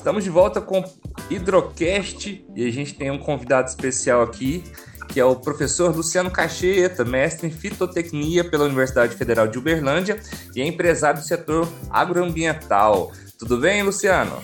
[0.00, 0.82] Estamos de volta com
[1.28, 4.64] Hidrocast e a gente tem um convidado especial aqui,
[5.12, 10.18] que é o professor Luciano Cacheta, mestre em fitotecnia pela Universidade Federal de Uberlândia
[10.56, 13.12] e é empresário do setor agroambiental.
[13.38, 14.40] Tudo bem, Luciano?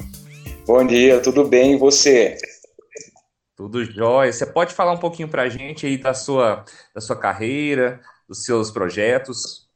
[0.67, 2.37] Bom dia, tudo bem e você?
[3.57, 4.31] Tudo jóia.
[4.35, 7.99] Você pode falar um pouquinho para a gente aí da sua, da sua carreira,
[8.29, 9.67] dos seus projetos?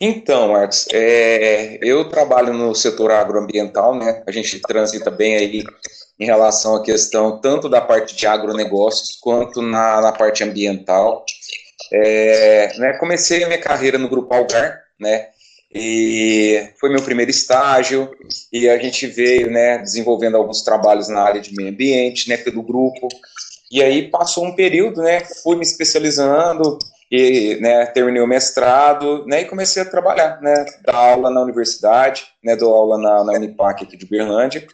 [0.00, 4.22] Então, Marcos, é, eu trabalho no setor agroambiental, né?
[4.26, 5.64] A gente transita bem aí
[6.18, 11.24] em relação à questão tanto da parte de agronegócios quanto na, na parte ambiental.
[11.92, 15.28] É, né, comecei a minha carreira no Grupo Algar, né?
[15.74, 18.10] E foi meu primeiro estágio,
[18.52, 22.62] e a gente veio, né, desenvolvendo alguns trabalhos na área de meio ambiente, né, pelo
[22.62, 23.08] grupo.
[23.70, 26.78] E aí passou um período, né, fui me especializando,
[27.10, 32.26] e né, terminei o mestrado, né, e comecei a trabalhar, né, dar aula na universidade,
[32.42, 34.66] né, dou aula na, na Unipac aqui de Uberlândia,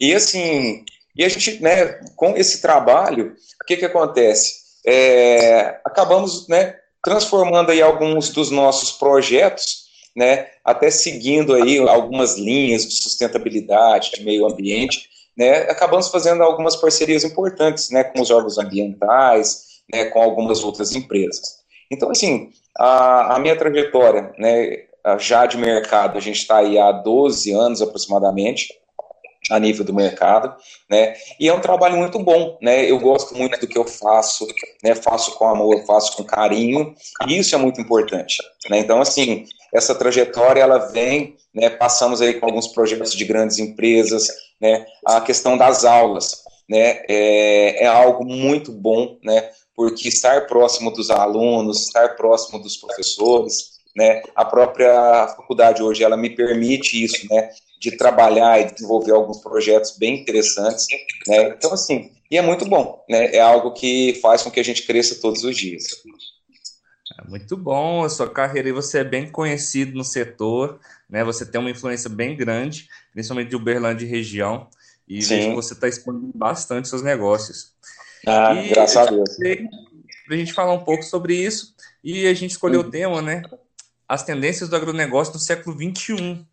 [0.00, 4.60] e assim, e a gente, né, com esse trabalho, o que que acontece?
[4.86, 12.86] É, acabamos, né, transformando aí alguns dos nossos projetos, né, até seguindo aí algumas linhas
[12.86, 18.58] de sustentabilidade, de meio ambiente, né, acabamos fazendo algumas parcerias importantes, né, com os órgãos
[18.58, 21.59] ambientais, né, com algumas outras empresas.
[21.90, 24.84] Então, assim, a, a minha trajetória, né,
[25.18, 28.68] já de mercado, a gente está aí há 12 anos aproximadamente,
[29.50, 30.54] a nível do mercado,
[30.88, 31.14] né?
[31.38, 32.88] E é um trabalho muito bom, né?
[32.88, 34.46] Eu gosto muito do que eu faço,
[34.82, 34.94] né?
[34.94, 36.94] Faço com amor, faço com carinho,
[37.26, 38.36] e isso é muito importante,
[38.68, 38.78] né?
[38.78, 41.70] Então, assim, essa trajetória ela vem, né?
[41.70, 44.28] Passamos aí com alguns projetos de grandes empresas,
[44.60, 44.84] né?
[45.06, 47.02] A questão das aulas, né?
[47.08, 49.50] É, é algo muito bom, né?
[49.80, 56.18] Porque estar próximo dos alunos, estar próximo dos professores, né, a própria faculdade hoje ela
[56.18, 57.48] me permite isso, né,
[57.80, 60.86] de trabalhar e desenvolver alguns projetos bem interessantes,
[61.26, 64.62] né, então assim, e é muito bom, né, é algo que faz com que a
[64.62, 65.84] gente cresça todos os dias.
[67.18, 71.46] É muito bom a sua carreira e você é bem conhecido no setor, né, você
[71.46, 74.68] tem uma influência bem grande, principalmente de Uberlândia e região,
[75.08, 77.72] e vejo que você está expandindo bastante seus negócios.
[78.26, 79.36] Ah, e graças a Deus.
[79.36, 82.88] Para a gente falar um pouco sobre isso, e a gente escolheu uhum.
[82.88, 83.42] o tema, né?
[84.08, 86.44] As tendências do agronegócio no século XXI.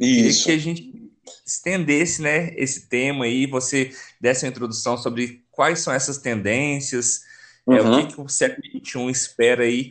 [0.00, 0.42] Isso.
[0.42, 1.04] E que a gente
[1.46, 7.20] estendesse né, esse tema aí, você desse uma introdução sobre quais são essas tendências,
[7.66, 7.76] uhum.
[7.76, 8.06] é, o que, uhum.
[8.08, 9.88] que o século XXI espera aí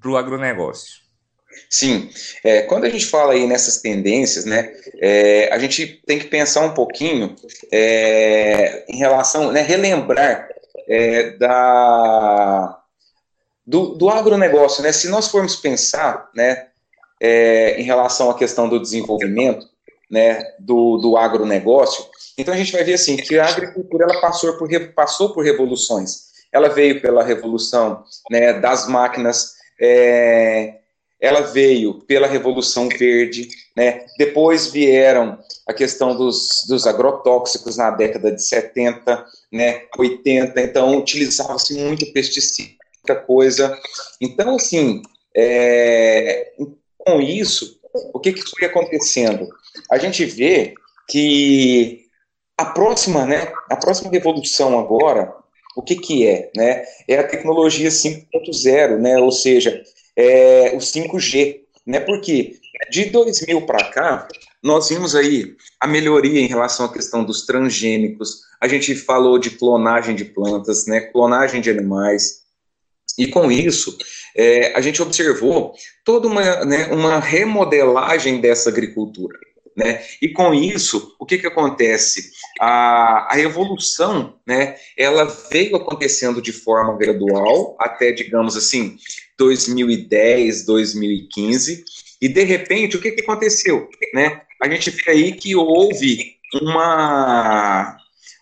[0.00, 1.02] para o agronegócio.
[1.68, 2.10] Sim,
[2.42, 6.62] é, quando a gente fala aí nessas tendências, né, é, a gente tem que pensar
[6.62, 7.36] um pouquinho
[7.70, 10.48] é, em relação, né, relembrar
[10.88, 12.80] é, da,
[13.66, 14.92] do, do agronegócio, né?
[14.92, 16.68] Se nós formos pensar, né,
[17.20, 19.66] é, em relação à questão do desenvolvimento,
[20.10, 22.04] né, do, do agronegócio,
[22.36, 26.32] então a gente vai ver assim que a agricultura ela passou por passou por revoluções.
[26.52, 29.54] Ela veio pela revolução, né, das máquinas.
[29.80, 30.81] É,
[31.22, 34.04] ela veio pela Revolução Verde, né?
[34.18, 35.38] depois vieram
[35.68, 42.74] a questão dos, dos agrotóxicos na década de 70, né, 80, então utilizava-se muito pesticida,
[43.24, 43.78] coisa.
[44.20, 45.00] Então, assim,
[45.36, 46.52] é,
[46.98, 47.78] com isso,
[48.12, 49.48] o que, que foi acontecendo?
[49.88, 50.74] A gente vê
[51.08, 52.06] que
[52.58, 55.32] a próxima, né, a próxima revolução agora,
[55.76, 56.50] o que, que é?
[56.56, 56.84] Né?
[57.08, 59.18] É a tecnologia 5.0, né?
[59.18, 59.82] ou seja,
[60.16, 62.00] é, o 5G, né?
[62.00, 64.28] Porque de 2000 para cá,
[64.62, 69.50] nós vimos aí a melhoria em relação à questão dos transgênicos, a gente falou de
[69.50, 72.42] clonagem de plantas, né, clonagem de animais,
[73.18, 73.98] e com isso,
[74.36, 75.74] é, a gente observou
[76.04, 79.38] toda uma, né, uma remodelagem dessa agricultura.
[79.76, 80.02] Né?
[80.20, 82.30] E com isso, o que, que acontece?
[82.60, 88.96] A, a evolução, né, ela veio acontecendo de forma gradual até, digamos assim,
[89.42, 91.84] 2010, 2015,
[92.20, 93.88] e de repente, o que, que aconteceu?
[94.14, 94.42] Né?
[94.62, 97.96] A gente vê aí que houve uma,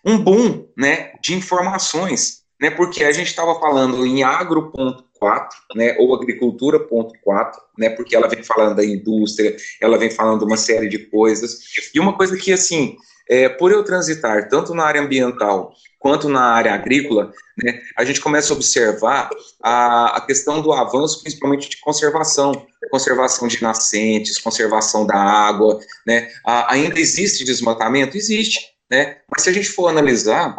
[0.05, 6.13] um boom né, de informações, né, porque a gente estava falando em agro.4, né, ou
[6.13, 11.59] agricultura.4, né, porque ela vem falando da indústria, ela vem falando uma série de coisas,
[11.95, 12.97] e uma coisa que, assim,
[13.31, 17.31] é, por eu transitar tanto na área ambiental quanto na área agrícola,
[17.63, 19.29] né, a gente começa a observar
[19.63, 26.29] a, a questão do avanço, principalmente de conservação, conservação de nascentes, conservação da água, né,
[26.45, 28.17] a, ainda existe desmatamento?
[28.17, 30.53] Existe, né, mas se a gente for analisar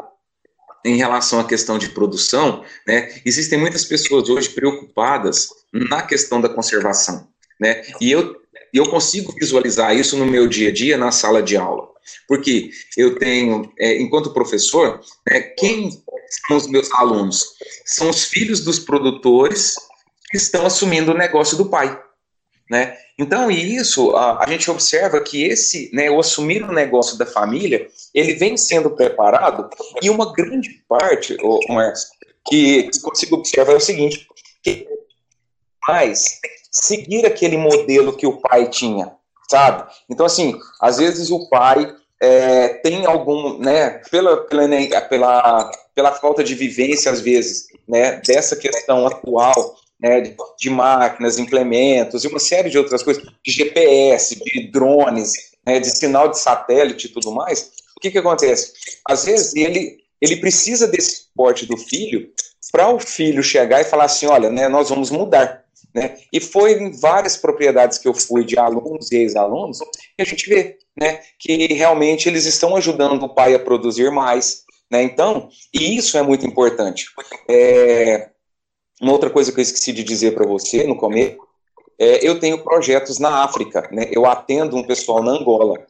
[0.83, 6.49] em relação à questão de produção, né, existem muitas pessoas hoje preocupadas na questão da
[6.49, 7.29] conservação,
[7.61, 8.35] né, e eu,
[8.73, 11.92] eu consigo visualizar isso no meu dia a dia na sala de aula,
[12.27, 15.91] Porque eu tenho, é, enquanto professor, né, quem
[16.47, 17.45] são os meus alunos?
[17.85, 19.75] São os filhos dos produtores
[20.31, 22.01] que estão assumindo o negócio do pai.
[22.71, 22.97] Né?
[23.19, 27.27] Então, e isso, a, a, gente observa que esse, né, o assumir o negócio da
[27.27, 29.69] família, ele vem sendo preparado,
[30.01, 31.61] e uma grande parte, oh,
[32.49, 34.27] que, que consigo observar é o seguinte,
[34.63, 34.87] que
[35.87, 36.41] mais
[36.71, 39.13] seguir aquele modelo que o pai tinha,
[39.53, 39.85] sabe?
[40.09, 46.43] Então, assim, às vezes o pai é, tem algum, né, pela, pela, pela, pela falta
[46.43, 52.39] de vivência, às vezes, né, dessa questão atual, né, de, de máquinas, implementos e uma
[52.39, 55.33] série de outras coisas, de GPS, de drones,
[55.67, 58.73] né, de sinal de satélite e tudo mais, o que que acontece?
[59.07, 62.31] Às vezes ele, ele precisa desse suporte do filho
[62.73, 65.62] para o filho chegar e falar assim, olha, né, nós vamos mudar.
[65.95, 66.17] Né?
[66.33, 70.49] E foi em várias propriedades que eu fui de alunos e ex-alunos que a gente
[70.49, 74.65] vê né, que realmente eles estão ajudando o pai a produzir mais.
[74.91, 75.03] Né?
[75.03, 77.07] Então, e isso é muito importante.
[77.49, 78.29] É,
[79.01, 81.39] uma outra coisa que eu esqueci de dizer para você no começo,
[81.99, 84.07] é, eu tenho projetos na África, né?
[84.11, 85.87] eu atendo um pessoal na Angola.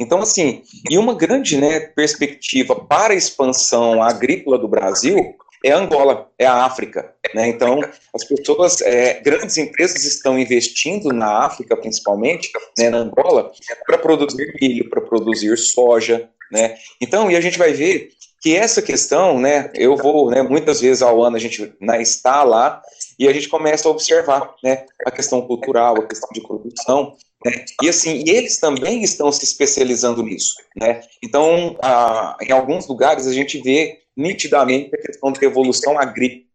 [0.00, 6.30] Então, assim, e uma grande né, perspectiva para a expansão agrícola do Brasil é Angola,
[6.38, 7.14] é a África.
[7.34, 7.48] Né?
[7.48, 7.80] Então,
[8.14, 13.52] as pessoas, é, grandes empresas estão investindo na África, principalmente, né, na Angola,
[13.86, 16.28] para produzir milho, para produzir soja.
[16.50, 16.76] Né?
[17.00, 18.10] Então, e a gente vai ver
[18.40, 22.44] que essa questão, né, eu vou, né, muitas vezes ao ano a gente né, está
[22.44, 22.80] lá
[23.18, 27.14] e a gente começa a observar, né, a questão cultural, a questão de produção,
[27.44, 32.86] né, e assim, e eles também estão se especializando nisso, né, então, a, em alguns
[32.86, 36.46] lugares a gente vê nitidamente a questão de evolução agrícola,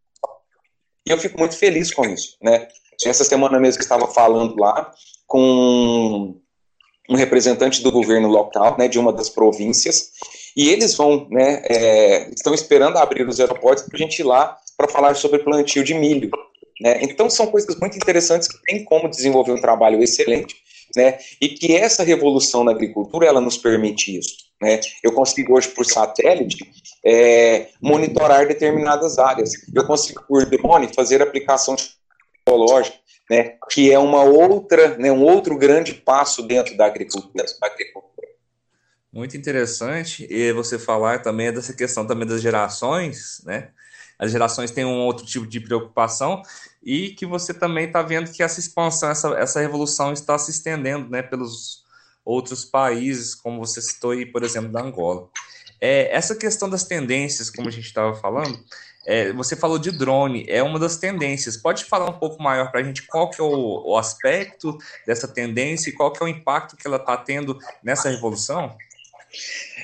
[1.06, 2.68] e eu fico muito feliz com isso, né,
[3.06, 4.92] essa semana mesmo que estava falando lá
[5.25, 6.40] com
[7.10, 10.12] um representante do governo local, né, de uma das províncias,
[10.56, 14.57] e eles vão, né, é, estão esperando abrir os aeroportos para a gente ir lá
[14.78, 16.30] para falar sobre plantio de milho.
[16.80, 17.00] Né?
[17.04, 20.56] Então são coisas muito interessantes que tem como desenvolver um trabalho excelente,
[20.96, 21.18] né?
[21.40, 24.36] E que essa revolução na agricultura ela nos permite isso.
[24.62, 24.80] Né?
[25.04, 26.58] Eu consigo hoje por satélite
[27.04, 29.52] é, monitorar determinadas áreas.
[29.74, 31.76] Eu consigo por drone fazer aplicação
[32.46, 32.98] tecnológica,
[33.30, 33.56] né?
[33.72, 35.12] Que é uma outra, né?
[35.12, 37.46] Um outro grande passo dentro da agricultura.
[37.60, 38.28] Da agricultura.
[39.12, 40.28] Muito interessante.
[40.30, 43.70] E você falar também dessa questão também das gerações, né?
[44.20, 46.44] As gerações têm um outro tipo de preocupação
[46.83, 51.10] e que você também está vendo que essa expansão, essa, essa revolução está se estendendo,
[51.10, 51.22] né?
[51.22, 51.83] Pelos
[52.25, 55.28] outros países, como você citou aí, por exemplo, da Angola.
[55.80, 58.63] É, essa questão das tendências, como a gente estava falando,
[59.06, 61.57] é, você falou de drone, é uma das tendências.
[61.57, 65.28] Pode falar um pouco maior para a gente qual que é o, o, aspecto dessa
[65.28, 68.75] tendência e qual que é o impacto que ela está tendo nessa revolução?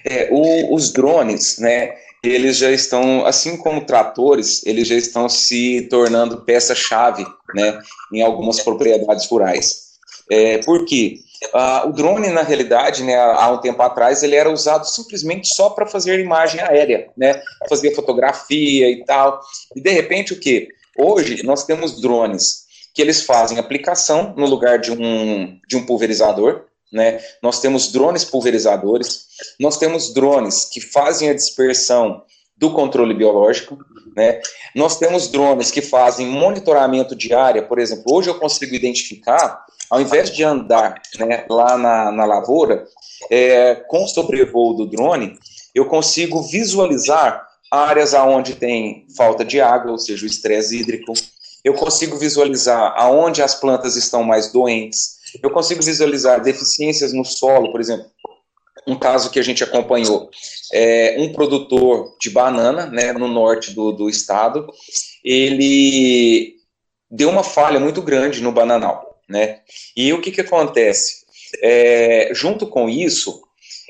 [0.06, 1.96] É, o, os drones, né,
[2.28, 7.80] eles já estão, assim como tratores, eles já estão se tornando peça-chave, né,
[8.12, 9.88] em algumas propriedades rurais.
[10.30, 11.20] É, por quê?
[11.54, 15.70] Ah, o drone, na realidade, né, há um tempo atrás, ele era usado simplesmente só
[15.70, 19.40] para fazer imagem aérea, né, fazer fotografia e tal.
[19.76, 20.68] E de repente, o que?
[20.98, 26.66] Hoje nós temos drones que eles fazem aplicação no lugar de um, de um pulverizador,
[26.92, 27.20] né?
[27.42, 29.28] Nós temos drones pulverizadores,
[29.60, 32.24] nós temos drones que fazem a dispersão
[32.56, 33.78] do controle biológico,
[34.16, 34.42] né?
[34.74, 40.02] Nós temos drones que fazem monitoramento de área, por exemplo, hoje eu consigo identificar, ao
[40.02, 42.86] invés de andar né, lá na, na lavoura,
[43.30, 45.38] é, com o sobrevoo do drone,
[45.74, 51.14] eu consigo visualizar áreas aonde tem falta de água, ou seja, o estresse hídrico,
[51.64, 57.72] eu consigo visualizar aonde as plantas estão mais doentes, eu consigo visualizar deficiências no solo,
[57.72, 58.06] por exemplo,
[58.88, 60.30] um caso que a gente acompanhou,
[60.74, 64.66] é, um produtor de banana, né, no norte do, do estado,
[65.24, 66.56] ele
[67.12, 69.60] deu uma falha muito grande no bananal, né,
[69.96, 71.26] e o que que acontece?
[71.62, 73.42] É, junto com isso,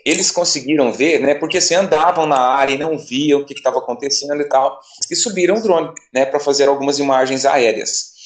[0.03, 3.77] eles conseguiram ver, né, porque assim, andavam na área e não viam o que estava
[3.77, 4.79] acontecendo e tal,
[5.11, 8.16] e subiram o drone, né, para fazer algumas imagens aéreas.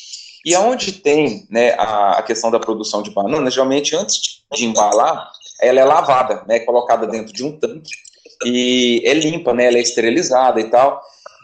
[0.45, 5.31] E aonde tem né, a, questão da produção de banana, geralmente antes de embalar,
[5.61, 7.91] ela é lavada, né, colocada dentro de um tanque
[8.43, 11.01] e é limpa, né, ela é esterilizada e tal.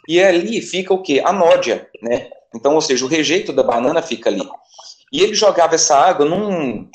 [0.08, 1.20] E ali fica o que?
[1.20, 2.30] A nódia, né?
[2.56, 4.48] Então, ou seja, o rejeito da banana fica ali.
[5.12, 6.89] E ele jogava essa água num,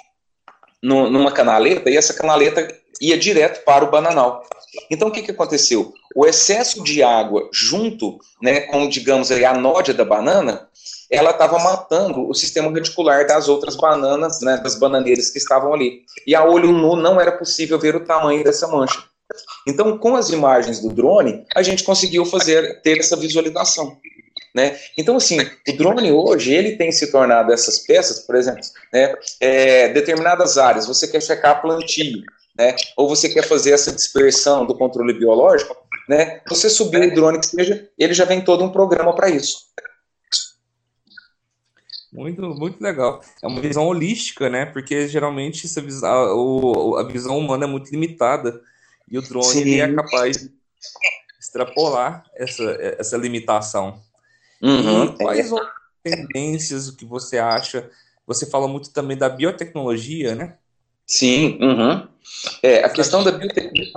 [0.82, 2.66] numa canaleta e essa canaleta
[3.00, 4.44] ia direto para o bananal.
[4.90, 5.92] Então, o que, que aconteceu?
[6.14, 10.68] O excesso de água junto né, com, digamos, a nódia da banana,
[11.10, 16.02] ela estava matando o sistema reticular das outras bananas, né, das bananeiras que estavam ali.
[16.26, 19.02] E a olho nu não era possível ver o tamanho dessa mancha.
[19.66, 23.96] Então, com as imagens do drone, a gente conseguiu fazer ter essa visualização.
[24.54, 24.78] Né?
[24.98, 28.60] Então, assim, o drone hoje, ele tem se tornado essas peças, por exemplo,
[28.92, 32.22] né, é, determinadas áreas, você quer checar plantio,
[32.58, 35.74] né, ou você quer fazer essa dispersão do controle biológico,
[36.06, 39.72] né, você subir o drone que seja, ele já vem todo um programa para isso.
[42.12, 43.22] Muito, muito legal.
[43.42, 44.66] É uma visão holística, né?
[44.66, 48.60] Porque geralmente essa visão, a, a visão humana é muito limitada
[49.08, 50.52] e o drone é capaz de
[51.40, 52.62] extrapolar essa,
[52.98, 53.98] essa limitação.
[54.62, 55.16] Uhum.
[55.16, 55.70] Quais outras
[56.02, 57.90] tendências que você acha?
[58.26, 60.56] Você fala muito também da biotecnologia, né?
[61.06, 62.06] Sim, uhum.
[62.62, 63.92] é, a questão da biotecnologia.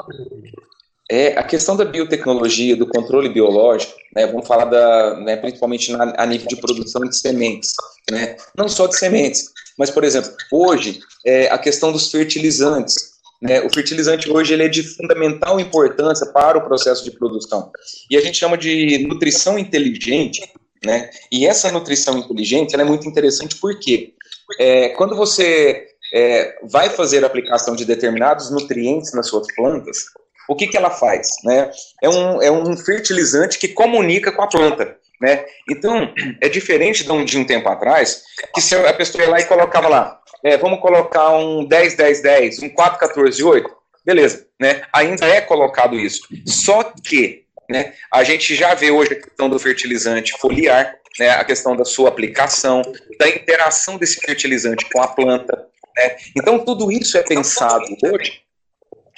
[1.09, 6.15] É, a questão da biotecnologia, do controle biológico, né, vamos falar da, né, principalmente na,
[6.17, 7.73] a nível de produção de sementes,
[8.09, 13.61] né, não só de sementes, mas, por exemplo, hoje, é, a questão dos fertilizantes, né,
[13.61, 17.71] o fertilizante hoje ele é de fundamental importância para o processo de produção,
[18.09, 20.41] e a gente chama de nutrição inteligente,
[20.83, 24.13] né, e essa nutrição inteligente é muito interessante porque
[24.59, 30.05] é, quando você é, vai fazer a aplicação de determinados nutrientes nas suas plantas,
[30.47, 31.27] o que, que ela faz?
[31.43, 31.71] Né?
[32.01, 34.95] É, um, é um fertilizante que comunica com a planta.
[35.19, 35.45] Né?
[35.69, 38.21] Então, é diferente de um, de um tempo atrás,
[38.53, 42.21] que se a pessoa ia lá e colocava lá, é, vamos colocar um 10, 10,
[42.21, 43.67] 10, um 4, 14, 8,
[44.05, 44.83] beleza, né?
[44.93, 46.27] ainda é colocado isso.
[46.45, 51.43] Só que né, a gente já vê hoje a questão do fertilizante foliar, né, a
[51.43, 52.83] questão da sua aplicação,
[53.17, 55.65] da interação desse fertilizante com a planta.
[55.97, 56.15] Né?
[56.37, 58.44] Então, tudo isso é pensado hoje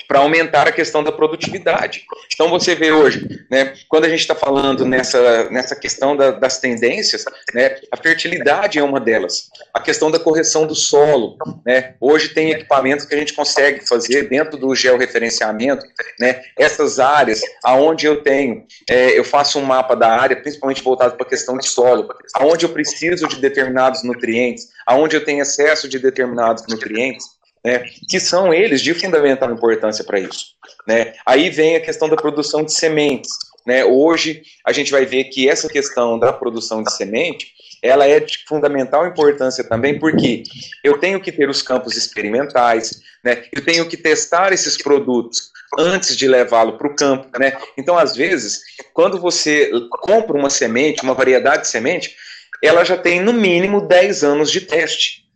[0.07, 2.03] para aumentar a questão da produtividade.
[2.33, 6.59] Então você vê hoje, né, quando a gente está falando nessa, nessa questão da, das
[6.59, 9.49] tendências, né, a fertilidade é uma delas.
[9.73, 14.29] A questão da correção do solo, né, hoje tem equipamentos que a gente consegue fazer
[14.29, 15.85] dentro do georreferenciamento,
[16.19, 21.15] né, essas áreas aonde eu tenho, é, eu faço um mapa da área, principalmente voltado
[21.15, 25.89] para a questão de solo, aonde eu preciso de determinados nutrientes, aonde eu tenho excesso
[25.89, 30.55] de determinados nutrientes, né, que são eles de fundamental importância para isso.
[30.87, 31.13] Né.
[31.25, 33.31] Aí vem a questão da produção de sementes.
[33.65, 33.83] Né.
[33.83, 38.43] Hoje a gente vai ver que essa questão da produção de semente ela é de
[38.47, 40.43] fundamental importância também, porque
[40.83, 46.15] eu tenho que ter os campos experimentais, né, eu tenho que testar esses produtos antes
[46.15, 47.27] de levá-lo para o campo.
[47.39, 47.55] Né?
[47.77, 48.61] Então, às vezes,
[48.93, 49.71] quando você
[50.01, 52.15] compra uma semente, uma variedade de semente,
[52.63, 55.26] ela já tem no mínimo 10 anos de teste.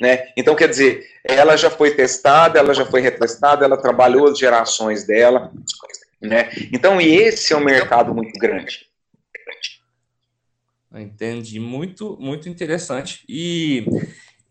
[0.00, 0.32] Né?
[0.34, 5.06] Então, quer dizer, ela já foi testada, ela já foi retestada, ela trabalhou as gerações
[5.06, 5.52] dela.
[6.20, 6.50] Né?
[6.72, 8.88] Então, e esse é um mercado muito grande.
[10.92, 13.24] Entendi, muito, muito interessante.
[13.28, 13.84] E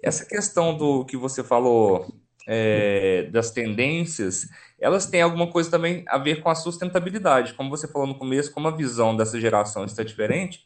[0.02, 2.08] essa questão do que você falou
[2.48, 4.48] é, das tendências,
[4.80, 7.56] elas têm alguma coisa também a ver com a sustentabilidade.
[7.56, 10.66] Como você falou no começo, como a visão dessa geração está diferente,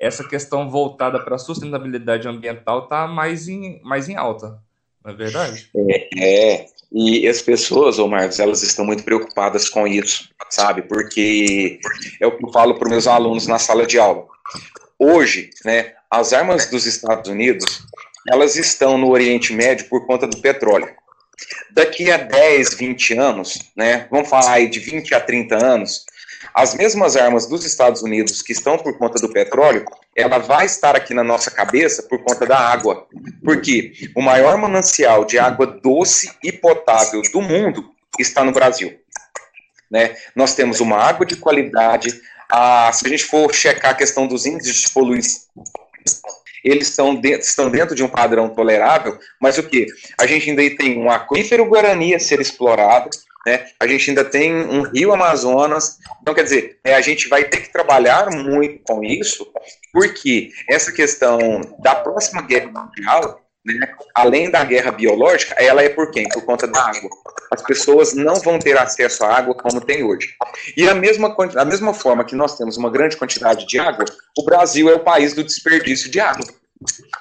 [0.00, 4.58] essa questão voltada para a sustentabilidade ambiental está mais em, mais em alta,
[5.04, 5.70] não é verdade?
[5.74, 10.82] É, é, e as pessoas, ô Marcos, elas estão muito preocupadas com isso, sabe?
[10.82, 11.80] Porque
[12.20, 14.26] é o que eu falo para os meus alunos na sala de aula.
[14.98, 17.82] Hoje, né, as armas dos Estados Unidos,
[18.28, 20.88] elas estão no Oriente Médio por conta do petróleo.
[21.72, 26.06] Daqui a 10, 20 anos, né, vamos falar aí de 20 a 30 anos,
[26.56, 29.84] as mesmas armas dos Estados Unidos que estão por conta do petróleo,
[30.16, 33.06] ela vai estar aqui na nossa cabeça por conta da água.
[33.44, 38.98] Porque o maior manancial de água doce e potável do mundo está no Brasil.
[39.90, 40.16] Né?
[40.34, 42.18] Nós temos uma água de qualidade.
[42.50, 45.42] A, se a gente for checar a questão dos índices de poluição,
[46.64, 49.86] eles estão dentro, estão dentro de um padrão tolerável, mas o que?
[50.18, 53.10] A gente ainda tem um aquífero Guarani a ser explorado,
[53.46, 53.66] né?
[53.78, 57.58] A gente ainda tem um rio Amazonas, então quer dizer, é, a gente vai ter
[57.58, 59.46] que trabalhar muito com isso,
[59.92, 61.38] porque essa questão
[61.78, 66.28] da próxima guerra mundial, né, além da guerra biológica, ela é por quem?
[66.28, 67.10] Por conta da água.
[67.50, 70.34] As pessoas não vão ter acesso à água como tem hoje.
[70.76, 74.04] E a mesma, a mesma forma que nós temos uma grande quantidade de água,
[74.38, 76.46] o Brasil é o país do desperdício de água.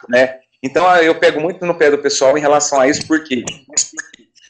[0.07, 0.39] Né?
[0.61, 3.43] Então eu pego muito no pé do pessoal em relação a isso, porque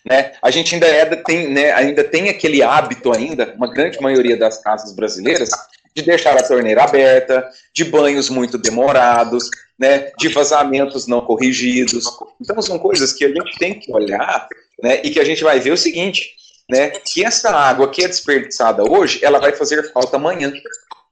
[0.06, 0.34] né?
[0.42, 4.62] A gente ainda, é, tem, né, ainda tem aquele hábito ainda, uma grande maioria das
[4.62, 5.50] casas brasileiras,
[5.96, 9.50] de deixar a torneira aberta, de banhos muito demorados,
[9.80, 12.06] né, de vazamentos não corrigidos.
[12.40, 14.48] Então são coisas que a gente tem que olhar,
[14.84, 16.34] né, e que a gente vai ver o seguinte,
[16.70, 20.52] né, que essa água que é desperdiçada hoje, ela vai fazer falta amanhã.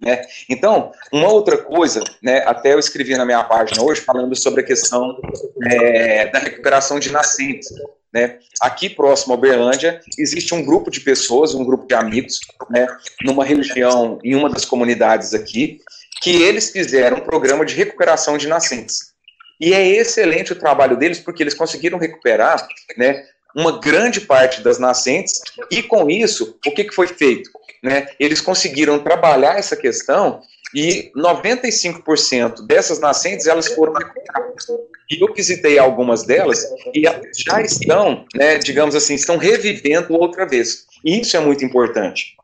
[0.03, 0.21] Né?
[0.49, 4.65] Então, uma outra coisa, né, até eu escrevi na minha página hoje falando sobre a
[4.65, 5.17] questão
[5.65, 7.69] é, da recuperação de nascentes.
[8.13, 8.37] Né?
[8.61, 12.85] Aqui próximo a Uberlândia existe um grupo de pessoas, um grupo de amigos, né,
[13.23, 15.79] numa região, em uma das comunidades aqui,
[16.21, 19.13] que eles fizeram um programa de recuperação de nascentes.
[19.59, 22.67] E é excelente o trabalho deles, porque eles conseguiram recuperar
[22.97, 23.23] né,
[23.55, 27.49] uma grande parte das nascentes, e com isso, o que, que foi feito?
[27.81, 30.41] Né, eles conseguiram trabalhar essa questão
[30.73, 34.65] e 95% dessas nascentes elas foram recuperadas.
[35.11, 40.85] E eu visitei algumas delas e já estão, né, digamos assim, estão revivendo outra vez.
[41.03, 42.35] E isso é muito importante.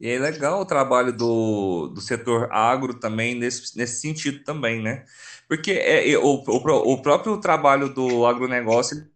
[0.00, 5.04] E é legal o trabalho do, do setor agro também, nesse, nesse sentido também, né?
[5.48, 9.06] Porque é, o, o, o próprio trabalho do agronegócio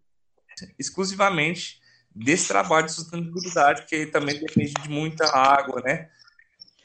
[0.77, 1.79] exclusivamente
[2.13, 6.09] desse trabalho de sustentabilidade, que também depende de muita água, né?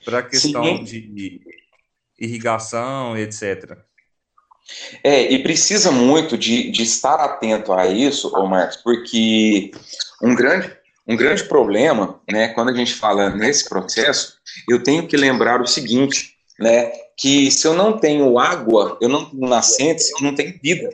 [0.05, 1.41] Para a questão de
[2.19, 3.79] irrigação, etc.
[5.03, 9.73] É, e precisa muito de, de estar atento a isso, ô Marcos, porque
[10.23, 10.71] um grande,
[11.07, 14.39] um grande problema, né, quando a gente fala nesse processo,
[14.69, 19.29] eu tenho que lembrar o seguinte, né, que se eu não tenho água, eu não
[19.29, 20.91] tenho nascentes, eu não tenho vida.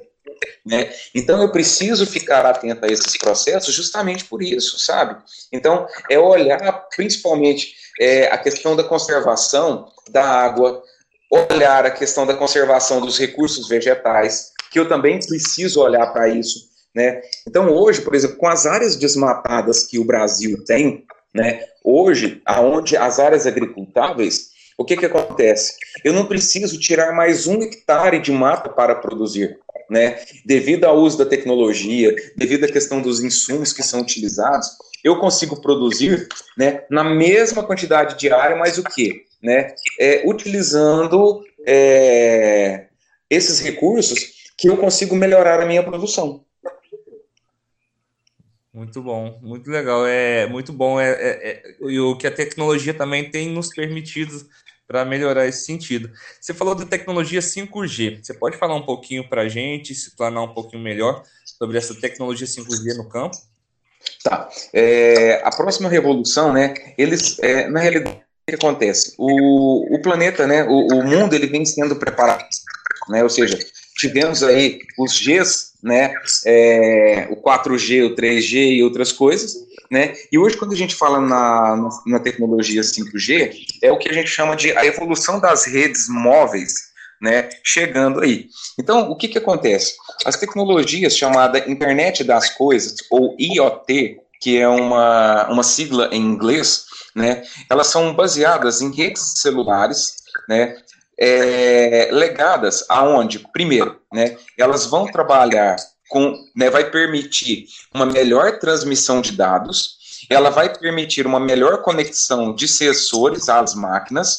[0.65, 0.93] Né?
[1.15, 5.17] Então eu preciso ficar atento a esses processos justamente por isso, sabe?
[5.53, 10.83] Então é olhar principalmente é, a questão da conservação da água,
[11.31, 16.69] olhar a questão da conservação dos recursos vegetais, que eu também preciso olhar para isso.
[16.95, 17.21] Né?
[17.47, 21.05] Então, hoje, por exemplo, com as áreas desmatadas que o Brasil tem,
[21.35, 25.75] né, hoje, aonde as áreas agricultáveis, o que, que acontece?
[26.05, 29.59] Eu não preciso tirar mais um hectare de mata para produzir.
[29.89, 30.19] Né?
[30.45, 34.69] Devido ao uso da tecnologia, devido à questão dos insumos que são utilizados,
[35.03, 39.25] eu consigo produzir né, na mesma quantidade de área, mas o quê?
[39.43, 42.89] né, é, utilizando é,
[43.31, 46.45] esses recursos que eu consigo melhorar a minha produção.
[48.73, 52.95] Muito bom, muito legal, é muito bom é, é, é e o que a tecnologia
[52.95, 54.47] também tem nos permitido
[54.89, 56.11] para melhorar esse sentido.
[56.41, 60.43] Você falou da tecnologia 5G, você pode falar um pouquinho para a gente, se planar
[60.43, 63.37] um pouquinho melhor sobre essa tecnologia 5G no campo?
[64.25, 64.49] Tá.
[64.73, 66.75] É, a próxima revolução, né?
[66.97, 69.15] Eles, é, na realidade, que acontece?
[69.19, 72.49] O, o planeta, né, o, o mundo, ele vem sendo preparado,
[73.09, 73.59] né, ou seja,
[73.99, 76.15] tivemos aí os Gs, né,
[76.47, 79.55] é, o 4G, o 3G e outras coisas,
[79.91, 84.13] né, e hoje quando a gente fala na, na tecnologia 5G, é o que a
[84.13, 86.73] gente chama de a evolução das redes móveis,
[87.21, 88.47] né, chegando aí.
[88.79, 89.95] Então, o que que acontece?
[90.25, 96.85] As tecnologias chamada Internet das Coisas, ou IoT, que é uma, uma sigla em inglês,
[97.17, 100.15] né, elas são baseadas em redes celulares,
[100.49, 100.77] né,
[101.19, 105.77] é, legadas aonde, primeiro, né, elas vão trabalhar
[106.09, 109.99] com, né, vai permitir uma melhor transmissão de dados,
[110.31, 114.39] ela vai permitir uma melhor conexão de sensores às máquinas,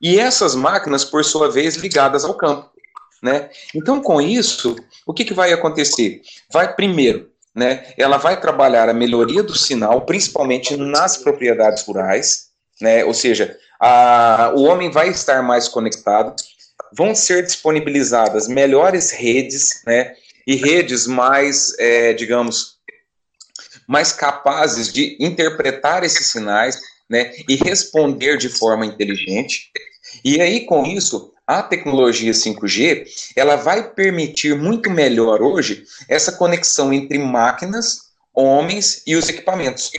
[0.00, 2.70] e essas máquinas, por sua vez, ligadas ao campo.
[3.22, 3.48] Né?
[3.74, 6.20] Então, com isso, o que, que vai acontecer?
[6.52, 12.45] Vai, primeiro, né, ela vai trabalhar a melhoria do sinal, principalmente nas propriedades rurais,
[12.80, 16.34] né, ou seja, a, o homem vai estar mais conectado,
[16.92, 20.14] vão ser disponibilizadas melhores redes, né,
[20.46, 22.76] e redes mais, é, digamos,
[23.86, 29.70] mais capazes de interpretar esses sinais, né, e responder de forma inteligente.
[30.24, 36.92] E aí, com isso, a tecnologia 5G, ela vai permitir muito melhor hoje essa conexão
[36.92, 39.90] entre máquinas, homens e os equipamentos.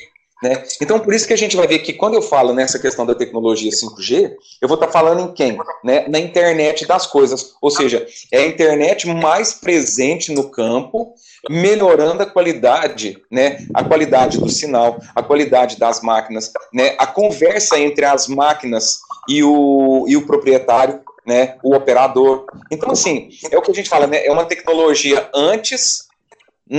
[0.42, 0.64] Né?
[0.82, 3.16] Então, por isso que a gente vai ver que quando eu falo nessa questão da
[3.16, 5.58] tecnologia 5G, eu vou estar falando em quem?
[5.84, 6.08] Né?
[6.08, 7.54] Na internet das coisas.
[7.62, 11.14] Ou seja, é a internet mais presente no campo,
[11.50, 13.66] melhorando a qualidade, né?
[13.74, 16.96] a qualidade do sinal, a qualidade das máquinas, né?
[17.00, 22.46] a conversa entre as máquinas e o, e o proprietário, né, o operador.
[22.72, 26.08] Então, assim, é o que a gente fala, né, é uma tecnologia antes,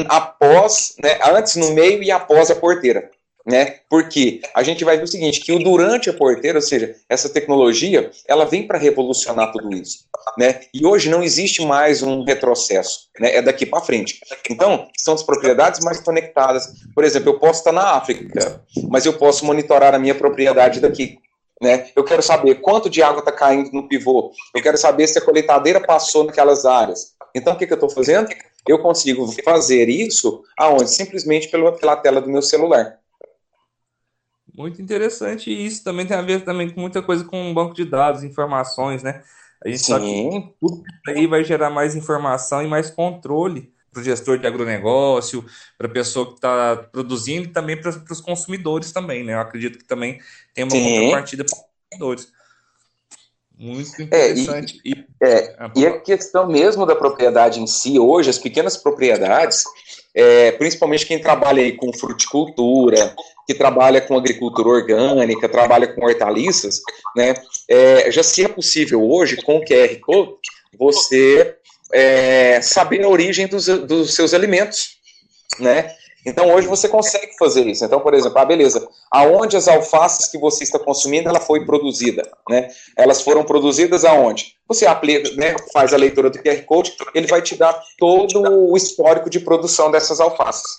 [0.08, 3.10] após, né, antes, no meio e após a porteira.
[3.48, 3.76] Né?
[3.88, 7.30] Porque a gente vai ver o seguinte, que o durante a porteira, ou seja, essa
[7.30, 10.04] tecnologia, ela vem para revolucionar tudo isso,
[10.36, 10.60] né?
[10.74, 13.36] E hoje não existe mais um retrocesso, né?
[13.36, 14.20] É daqui para frente.
[14.50, 16.66] Então, são as propriedades mais conectadas.
[16.94, 21.18] Por exemplo, eu posso estar na África, mas eu posso monitorar a minha propriedade daqui
[21.60, 21.88] Né?
[21.96, 24.30] Eu quero saber quanto de água está caindo no pivô.
[24.54, 27.14] Eu quero saber se a coletadeira passou naquelas áreas.
[27.34, 28.28] Então, o que, que eu estou fazendo?
[28.66, 30.90] Eu consigo fazer isso aonde?
[30.90, 32.98] Simplesmente pela, pela tela do meu celular.
[34.58, 35.50] Muito interessante.
[35.50, 38.24] E isso também tem a ver também com muita coisa com um banco de dados,
[38.24, 39.22] informações, né?
[39.64, 39.92] A gente Sim.
[39.92, 44.36] sabe que tudo isso aí vai gerar mais informação e mais controle para o gestor
[44.36, 45.44] de agronegócio,
[45.76, 49.34] para a pessoa que está produzindo e também para os consumidores também, né?
[49.34, 50.20] Eu acredito que também
[50.52, 50.96] tem uma Sim.
[50.96, 52.32] contrapartida para os consumidores.
[53.56, 54.80] Muito interessante.
[54.84, 58.76] É, e, é, ah, e a questão mesmo da propriedade em si, hoje, as pequenas
[58.76, 59.64] propriedades,
[60.14, 63.14] é, principalmente quem trabalha aí com fruticultura,
[63.46, 66.80] que trabalha com agricultura orgânica, trabalha com hortaliças,
[67.16, 67.34] né,
[67.68, 70.32] é, já se é possível hoje, com o QR Code,
[70.78, 71.56] você
[71.92, 74.98] é, saber a origem dos, dos seus alimentos,
[75.58, 75.90] né?
[76.26, 77.84] Então hoje você consegue fazer isso.
[77.84, 82.22] Então, por exemplo, ah, beleza, aonde as alfaces que você está consumindo ela foi produzida,
[82.48, 82.68] né?
[82.96, 84.54] Elas foram produzidas aonde?
[84.66, 88.76] Você aplica, né, faz a leitura do QR Code, ele vai te dar todo o
[88.76, 90.76] histórico de produção dessas alfaces.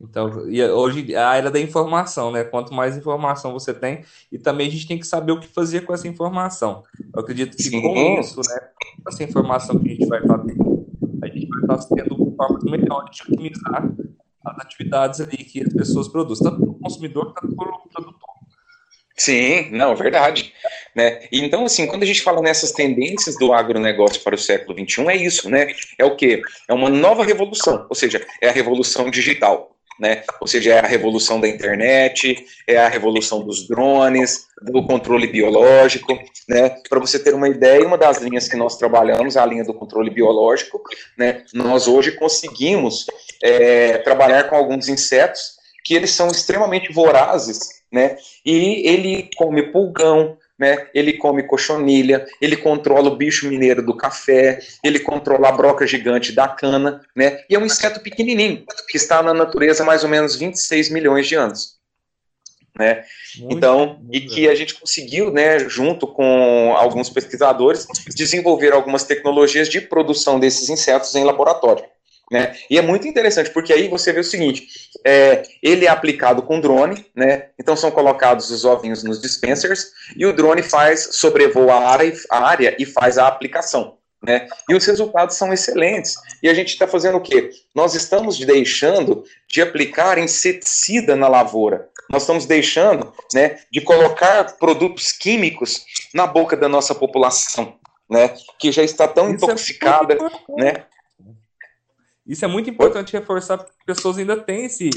[0.00, 2.42] Então, e hoje a era da informação, né?
[2.42, 5.82] Quanto mais informação você tem, e também a gente tem que saber o que fazer
[5.82, 6.82] com essa informação.
[7.14, 7.80] Eu acredito que Sim.
[7.80, 8.68] com isso, né,
[9.06, 10.56] essa informação que a gente vai fazer,
[11.22, 13.92] a gente vai estar tendo formas melhores de otimizar
[14.44, 18.32] as atividades ali que as pessoas produzem, tanto para o consumidor quanto para o produtor.
[19.16, 20.52] Sim, não, verdade.
[20.96, 21.28] Né?
[21.30, 25.16] Então, assim, quando a gente fala nessas tendências do agronegócio para o século XXI, é
[25.16, 25.68] isso, né?
[25.98, 26.42] É o quê?
[26.68, 29.71] É uma nova revolução, ou seja, é a revolução digital
[30.02, 30.24] né?
[30.40, 36.12] Ou seja, é a revolução da internet, é a revolução dos drones, do controle biológico,
[36.48, 36.70] né?
[36.88, 40.10] Para você ter uma ideia, uma das linhas que nós trabalhamos, a linha do controle
[40.10, 40.82] biológico,
[41.16, 41.44] né?
[41.54, 43.06] Nós hoje conseguimos
[43.40, 45.52] é, trabalhar com alguns insetos
[45.84, 47.60] que eles são extremamente vorazes,
[47.92, 48.16] né?
[48.44, 50.86] E ele come pulgão, né?
[50.94, 56.30] Ele come cochonilha, ele controla o bicho mineiro do café, ele controla a broca gigante
[56.30, 57.40] da cana, né?
[57.50, 61.26] E é um inseto pequenininho, que está na natureza há mais ou menos 26 milhões
[61.26, 61.80] de anos.
[62.78, 63.04] Né?
[63.38, 69.02] Muito, então, muito e que a gente conseguiu, né, junto com alguns pesquisadores, desenvolver algumas
[69.02, 71.84] tecnologias de produção desses insetos em laboratório.
[72.32, 72.56] Né?
[72.70, 74.66] E é muito interessante, porque aí você vê o seguinte:
[75.04, 77.50] é, ele é aplicado com drone, né?
[77.60, 82.38] Então são colocados os ovinhos nos dispensers, e o drone faz, sobrevoa a área, a
[82.48, 83.98] área e faz a aplicação.
[84.24, 84.48] Né?
[84.70, 86.14] E os resultados são excelentes.
[86.42, 87.50] E a gente está fazendo o quê?
[87.74, 91.88] Nós estamos deixando de aplicar inseticida na lavoura.
[92.08, 97.74] Nós estamos deixando né, de colocar produtos químicos na boca da nossa população,
[98.08, 100.84] né, que já está tão Isso é intoxicada, é né,
[102.32, 104.88] isso é muito importante reforçar, porque as pessoas ainda têm esse,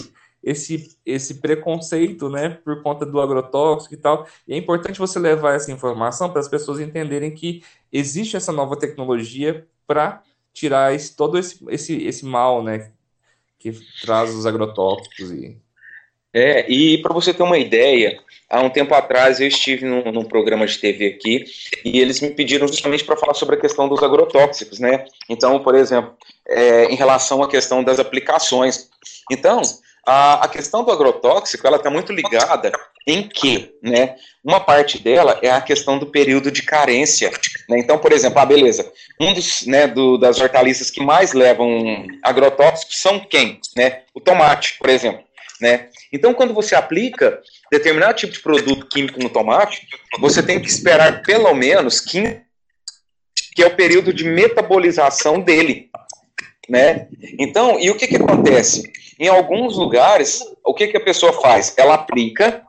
[0.41, 4.25] esse, esse preconceito, né, por conta do agrotóxico e tal.
[4.47, 8.77] E é importante você levar essa informação para as pessoas entenderem que existe essa nova
[8.77, 12.93] tecnologia para tirar esse, todo esse, esse, esse mal, né,
[13.59, 15.57] que traz os agrotóxicos e
[16.37, 18.19] é, e para você ter uma ideia,
[18.49, 21.45] há um tempo atrás eu estive num, num programa de TV aqui
[21.85, 25.05] e eles me pediram justamente para falar sobre a questão dos agrotóxicos, né?
[25.29, 26.13] Então, por exemplo,
[26.47, 28.89] é, em relação à questão das aplicações.
[29.31, 29.61] Então,
[30.05, 32.71] a, a questão do agrotóxico, ela está muito ligada
[33.07, 34.15] em que, né?
[34.43, 37.31] Uma parte dela é a questão do período de carência.
[37.69, 37.79] Né?
[37.79, 43.01] Então, por exemplo, ah, beleza, um dos, né, do, das hortaliças que mais levam agrotóxicos
[43.01, 43.59] são quem?
[43.75, 44.01] Né?
[44.13, 45.23] O tomate, por exemplo.
[45.61, 45.89] Né?
[46.11, 49.87] Então, quando você aplica determinado tipo de produto químico no tomate,
[50.19, 52.41] você tem que esperar pelo menos 15,
[53.55, 55.89] que é o período de metabolização dele.
[56.67, 57.07] Né?
[57.39, 58.83] Então, e o que, que acontece?
[59.19, 61.73] Em alguns lugares, o que, que a pessoa faz?
[61.77, 62.63] Ela aplica,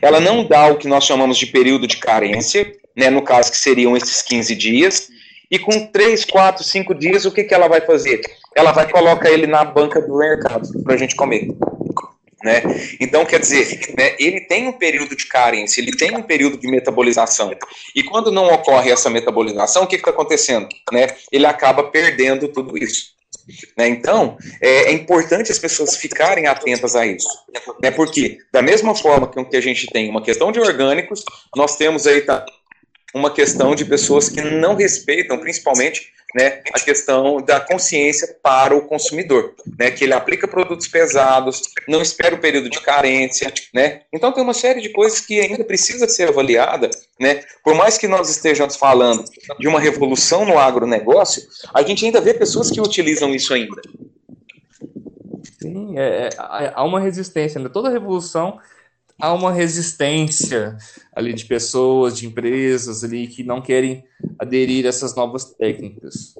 [0.00, 3.56] ela não dá o que nós chamamos de período de carência, né, no caso que
[3.56, 5.08] seriam esses 15 dias,
[5.50, 8.20] e com 3, 4, 5 dias, o que, que ela vai fazer?
[8.54, 11.48] Ela vai colocar ele na banca do mercado para a gente comer.
[12.42, 12.62] Né?
[12.98, 16.68] Então, quer dizer, né, ele tem um período de carência, ele tem um período de
[16.68, 17.52] metabolização.
[17.94, 20.66] E quando não ocorre essa metabolização, o que está acontecendo?
[20.90, 21.08] Né?
[21.30, 23.19] Ele acaba perdendo tudo isso.
[23.76, 23.88] Né?
[23.88, 27.28] Então, é, é, importante as pessoas ficarem atentas a isso.
[27.82, 27.90] Né?
[27.90, 31.24] Porque, da mesma forma que a gente tem uma questão de orgânicos,
[31.56, 32.44] nós temos aí tá,
[33.14, 38.86] uma questão de pessoas que não respeitam, principalmente, né, a questão da consciência para o
[38.86, 44.32] consumidor, né, que ele aplica produtos pesados, não espera o período de carência, né, então
[44.32, 48.30] tem uma série de coisas que ainda precisa ser avaliada, né, por mais que nós
[48.30, 49.24] estejamos falando
[49.58, 51.42] de uma revolução no agronegócio,
[51.74, 53.80] a gente ainda vê pessoas que utilizam isso ainda.
[55.60, 56.30] Sim, é, é,
[56.74, 57.68] há uma resistência, né?
[57.68, 58.58] toda revolução
[59.20, 60.76] há uma resistência
[61.14, 64.02] ali de pessoas, de empresas ali que não querem
[64.40, 66.34] aderir a essas novas técnicas.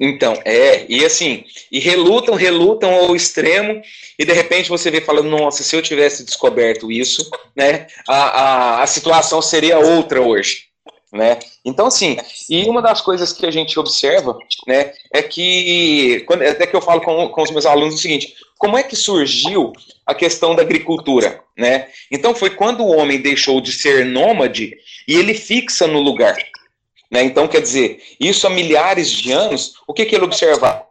[0.00, 3.80] Então, é, e assim, e relutam, relutam ao extremo,
[4.18, 8.82] e de repente você vê falando, nossa, se eu tivesse descoberto isso, né, a, a,
[8.82, 10.64] a situação seria outra hoje,
[11.12, 11.38] né?
[11.64, 12.16] Então, assim,
[12.50, 16.82] e uma das coisas que a gente observa, né, é que, quando, até que eu
[16.82, 19.72] falo com, com os meus alunos o seguinte, como é que surgiu
[20.06, 21.88] a questão da agricultura, né?
[22.12, 24.76] Então, foi quando o homem deixou de ser nômade
[25.08, 26.36] e ele fixa no lugar,
[27.10, 27.24] né?
[27.24, 30.86] Então, quer dizer, isso há milhares de anos, o que, que ele observava?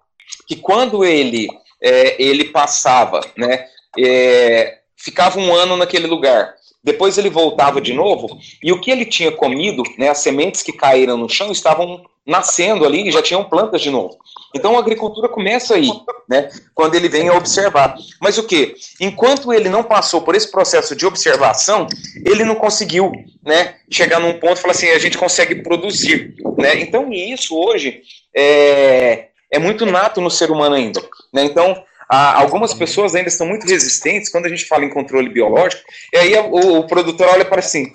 [0.46, 1.48] Que quando ele,
[1.82, 6.54] é, ele passava, né, é, ficava um ano naquele lugar,
[6.84, 10.74] depois ele voltava de novo, e o que ele tinha comido, né, as sementes que
[10.74, 14.18] caíram no chão estavam nascendo ali e já tinham plantas de novo.
[14.56, 15.90] Então a agricultura começa aí,
[16.30, 16.50] né?
[16.76, 17.96] Quando ele vem a observar.
[18.20, 18.76] Mas o que?
[19.00, 21.88] Enquanto ele não passou por esse processo de observação,
[22.26, 23.12] ele não conseguiu,
[23.44, 23.76] né?
[23.90, 26.80] Chegar num ponto e falar assim, a gente consegue produzir, né?
[26.80, 28.02] Então isso hoje
[28.36, 31.02] é, é muito nato no ser humano ainda,
[31.34, 31.44] né?
[31.44, 35.82] Então algumas pessoas ainda são muito resistentes quando a gente fala em controle biológico.
[36.14, 37.92] E aí o, o produtor olha para assim,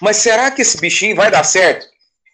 [0.00, 1.86] mas será que esse bichinho vai dar certo?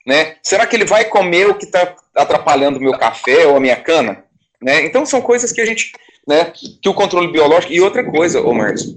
[0.06, 0.36] Né?
[0.42, 3.76] Será que ele vai comer o que está atrapalhando o meu café ou a minha
[3.76, 4.24] cana?
[4.60, 4.84] Né?
[4.84, 5.92] Então são coisas que a gente,
[6.26, 8.94] né, que o controle biológico e outra coisa, ô Marcos,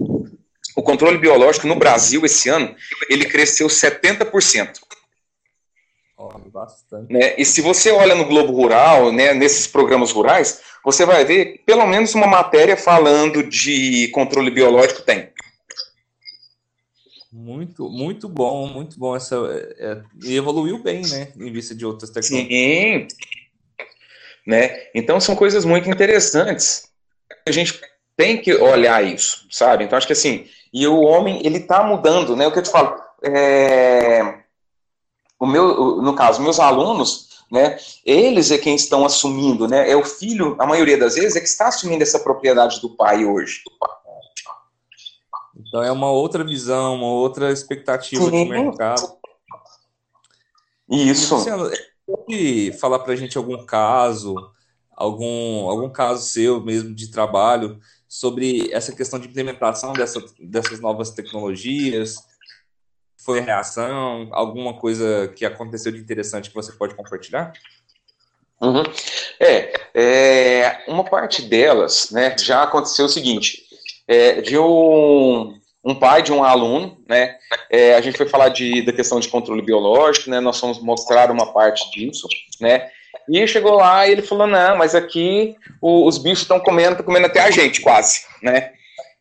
[0.76, 2.74] o controle biológico no Brasil esse ano
[3.08, 4.78] ele cresceu 70%.
[6.18, 7.12] Oh, bastante.
[7.12, 7.34] Né?
[7.36, 11.86] E se você olha no Globo Rural, né, nesses programas rurais, você vai ver pelo
[11.86, 15.30] menos uma matéria falando de controle biológico tem.
[17.38, 19.36] Muito, muito bom, muito bom essa.
[19.78, 21.28] É, e evoluiu bem, né?
[21.36, 22.50] Em vista de outras tecnologias.
[22.50, 23.08] Sim.
[24.46, 24.88] Né?
[24.94, 26.88] Então são coisas muito interessantes.
[27.46, 27.78] A gente
[28.16, 29.84] tem que olhar isso, sabe?
[29.84, 32.46] Então acho que assim, e o homem ele está mudando, né?
[32.46, 34.38] O que eu te falo, é...
[35.38, 37.76] o meu, no caso, meus alunos, né?
[38.02, 39.90] Eles é quem estão assumindo, né?
[39.90, 43.26] É o filho, a maioria das vezes, é que está assumindo essa propriedade do pai
[43.26, 43.60] hoje.
[45.66, 48.44] Então é uma outra visão, uma outra expectativa Sim.
[48.44, 49.18] de mercado.
[50.88, 51.44] Isso.
[52.06, 54.34] pode falar para a gente algum caso,
[54.92, 61.10] algum, algum caso seu mesmo de trabalho sobre essa questão de implementação dessa, dessas novas
[61.10, 62.16] tecnologias?
[63.16, 64.28] Foi reação?
[64.30, 67.52] Alguma coisa que aconteceu de interessante que você pode compartilhar?
[68.60, 68.84] Uhum.
[69.38, 73.65] É, é, uma parte delas, né, já aconteceu o seguinte,
[74.08, 77.36] é, de um, um pai de um aluno, né?
[77.70, 80.40] É, a gente foi falar de, da questão de controle biológico, né?
[80.40, 82.28] Nós fomos mostrar uma parte disso,
[82.60, 82.90] né?
[83.28, 87.26] E chegou lá e ele falou: não, mas aqui o, os bichos estão comendo, comendo
[87.26, 88.72] até a gente, quase, né?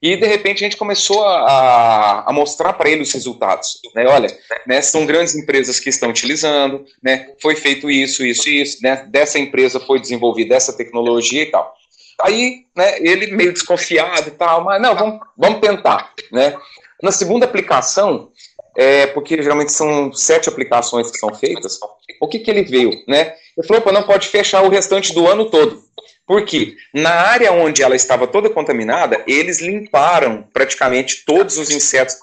[0.01, 3.79] E de repente a gente começou a, a mostrar para ele os resultados.
[3.95, 4.05] Né?
[4.05, 4.27] Olha,
[4.67, 7.29] né, são grandes empresas que estão utilizando, né?
[7.41, 9.07] Foi feito isso, isso, isso, né?
[9.09, 11.73] Dessa empresa foi desenvolvida essa tecnologia e tal.
[12.21, 16.57] Aí, né, ele meio desconfiado e tal, mas não, vamos, vamos tentar, né?
[17.01, 18.31] Na segunda aplicação,
[18.75, 21.77] é, porque geralmente são sete aplicações que são feitas,
[22.21, 23.33] o que, que ele veio, né?
[23.57, 25.83] Ele falou, não pode fechar o restante do ano todo.
[26.27, 32.17] Porque na área onde ela estava toda contaminada, eles limparam praticamente todos os insetos,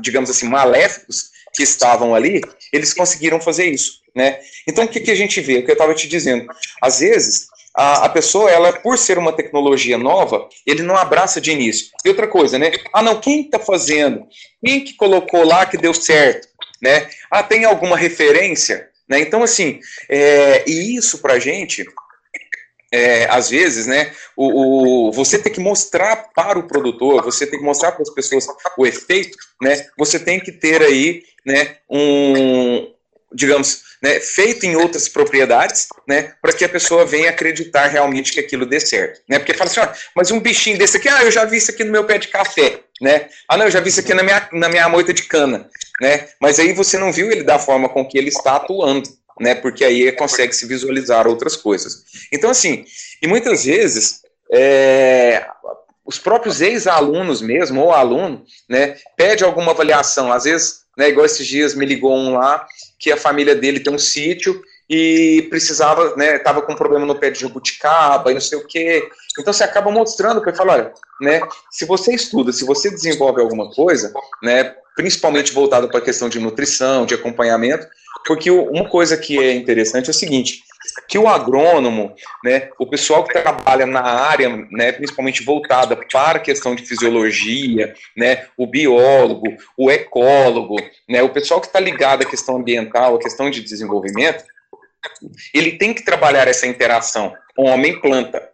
[0.00, 2.40] digamos assim, maléficos que estavam ali,
[2.72, 4.38] eles conseguiram fazer isso, né?
[4.66, 5.58] Então, o que, que a gente vê?
[5.58, 6.46] O que eu estava te dizendo.
[6.82, 11.52] Às vezes, a, a, pessoa, ela, por ser uma tecnologia nova, ele não abraça de
[11.52, 11.88] início.
[12.04, 12.72] E outra coisa, né?
[12.92, 14.26] Ah, não, quem está fazendo?
[14.64, 16.48] Quem que colocou lá que deu certo?
[16.82, 17.08] Né?
[17.30, 18.88] Ah, tem alguma referência?
[19.08, 19.20] Né?
[19.20, 21.84] Então, assim, é, e isso pra gente,
[22.92, 27.58] é, às vezes, né, o, o, você tem que mostrar para o produtor, você tem
[27.58, 32.92] que mostrar para as pessoas o efeito, né, você tem que ter aí, né, um,
[33.32, 38.40] digamos, né, feito em outras propriedades, né, para que a pessoa venha acreditar realmente que
[38.40, 41.30] aquilo dê certo, né, porque fala assim, ah, mas um bichinho desse aqui, ah, eu
[41.30, 43.90] já vi isso aqui no meu pé de café, né, ah, não, eu já vi
[43.90, 45.68] isso aqui na minha, na minha moita de cana,
[46.00, 49.08] né, mas aí você não viu ele da forma com que ele está atuando,
[49.40, 52.04] né, porque aí consegue se visualizar outras coisas.
[52.30, 52.84] Então, assim,
[53.22, 54.20] e muitas vezes,
[54.52, 55.46] é,
[56.04, 61.46] os próprios ex-alunos mesmo, ou aluno, né, pede alguma avaliação, às vezes, né, igual esses
[61.46, 62.66] dias me ligou um lá,
[62.98, 67.18] que a família dele tem um sítio e precisava, né, tava com um problema no
[67.18, 69.08] pé de jabuticaba e não sei o quê.
[69.38, 73.40] Então você acaba mostrando para ele falar, olha, né, se você estuda, se você desenvolve
[73.40, 77.86] alguma coisa, né, principalmente voltado para a questão de nutrição, de acompanhamento,
[78.26, 80.62] porque uma coisa que é interessante é o seguinte,
[81.08, 86.40] que o agrônomo, né, o pessoal que trabalha na área, né, principalmente voltada para a
[86.40, 90.76] questão de fisiologia, né, o biólogo, o ecólogo,
[91.08, 94.44] né, o pessoal que está ligado à questão ambiental, à questão de desenvolvimento,
[95.54, 97.32] ele tem que trabalhar essa interação
[97.64, 98.48] homem-planta,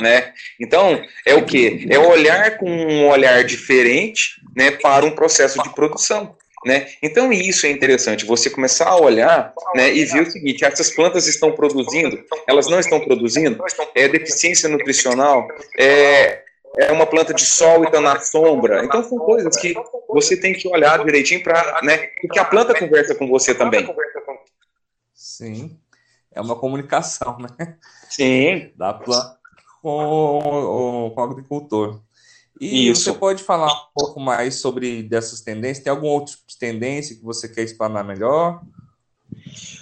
[0.00, 0.32] né?
[0.60, 1.86] Então, é o que?
[1.90, 6.36] É olhar com um olhar diferente, né, para um processo de produção.
[6.64, 6.86] Né?
[7.02, 11.26] Então isso é interessante, você começar a olhar né, e ver o seguinte, essas plantas
[11.26, 13.58] estão produzindo, elas não estão produzindo,
[13.96, 16.42] é deficiência nutricional, é,
[16.78, 18.84] é uma planta de sol e está na sombra.
[18.84, 19.74] Então são coisas que
[20.08, 23.92] você tem que olhar direitinho para, né, porque a planta conversa com você também.
[25.12, 25.76] Sim,
[26.34, 27.76] é uma comunicação, né?
[28.08, 28.70] Sim.
[28.76, 29.42] Da planta
[29.82, 32.00] com, com o agricultor.
[32.60, 33.02] E Isso.
[33.02, 35.82] você pode falar um pouco mais sobre dessas tendências?
[35.82, 38.62] Tem algum outro tipo tendência que você quer explanar melhor?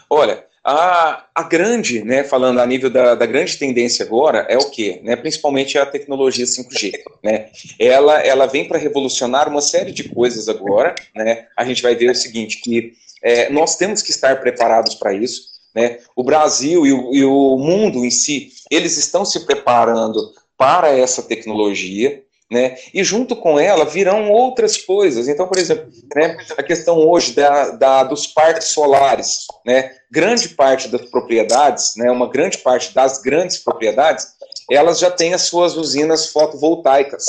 [0.09, 4.71] Olha, a, a grande, né, falando a nível da, da grande tendência agora, é o
[4.71, 5.01] quê?
[5.05, 6.93] Né, principalmente a tecnologia 5G.
[7.23, 7.51] Né?
[7.79, 10.95] Ela, ela vem para revolucionar uma série de coisas agora.
[11.15, 11.49] Né?
[11.55, 15.51] A gente vai ver o seguinte, que é, nós temos que estar preparados para isso.
[15.75, 15.99] Né?
[16.17, 21.23] O Brasil e o, e o mundo em si, eles estão se preparando para essa
[21.23, 22.23] tecnologia.
[22.51, 22.77] Né?
[22.93, 25.29] E junto com ela virão outras coisas.
[25.29, 29.93] Então, por exemplo, né, a questão hoje da, da, dos parques solares, né?
[30.11, 34.27] grande parte das propriedades, né, uma grande parte das grandes propriedades,
[34.69, 37.25] elas já têm as suas usinas fotovoltaicas.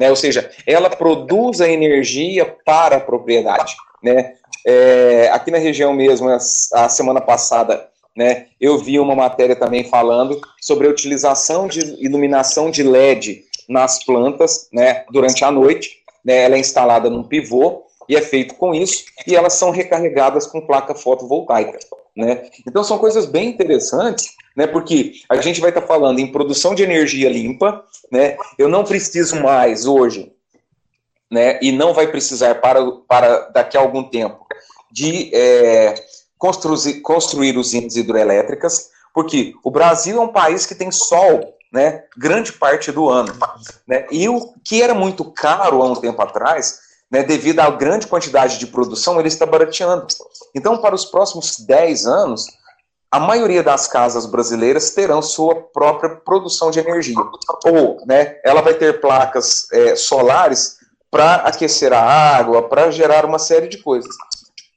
[0.00, 0.10] Né?
[0.10, 3.76] Ou seja, ela produz a energia para a propriedade.
[4.02, 4.34] Né?
[4.66, 10.40] É, aqui na região mesmo, a semana passada, né, eu vi uma matéria também falando
[10.60, 15.98] sobre a utilização de iluminação de LED nas plantas, né, durante a noite.
[16.24, 20.46] Né, ela é instalada num pivô e é feito com isso, e elas são recarregadas
[20.46, 21.78] com placa fotovoltaica.
[22.16, 22.48] Né?
[22.66, 26.74] Então são coisas bem interessantes, né, porque a gente vai estar tá falando em produção
[26.74, 30.32] de energia limpa, né, eu não preciso mais hoje,
[31.30, 34.46] né, e não vai precisar para, para daqui a algum tempo,
[34.90, 35.94] de é,
[36.38, 42.52] construir, construir usinas hidroelétricas, porque o Brasil é um país que tem sol né, grande
[42.52, 43.34] parte do ano.
[43.86, 44.06] Né?
[44.10, 48.58] E o que era muito caro há um tempo atrás, né, devido à grande quantidade
[48.58, 50.06] de produção, ele está barateando.
[50.54, 52.46] Então, para os próximos 10 anos,
[53.10, 57.16] a maioria das casas brasileiras terão sua própria produção de energia.
[57.64, 60.77] Ou né, ela vai ter placas é, solares
[61.10, 64.14] para aquecer a água, para gerar uma série de coisas.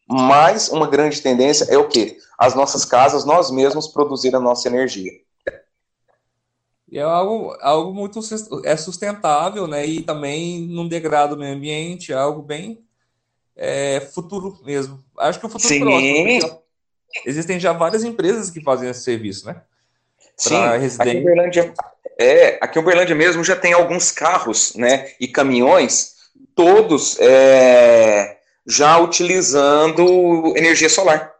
[0.07, 2.17] Mas uma grande tendência é o quê?
[2.37, 5.11] As nossas casas, nós mesmos produzir a nossa energia.
[6.89, 8.19] E é algo, algo muito
[8.65, 9.85] é sustentável, né?
[9.85, 12.83] E também não degrada o meio ambiente, é algo bem
[13.55, 15.01] é, futuro mesmo.
[15.17, 15.79] Acho que o futuro Sim.
[15.79, 16.61] próximo.
[17.25, 19.61] Existem já várias empresas que fazem esse serviço, né?
[20.35, 21.73] Sim, aqui em, Uberlândia,
[22.17, 26.10] é, aqui em Uberlândia mesmo já tem alguns carros né, e caminhões,
[26.61, 31.33] todos é, já utilizando energia solar.